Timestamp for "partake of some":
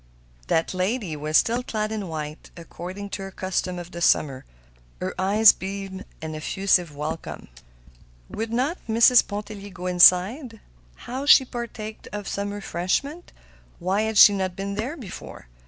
11.45-12.51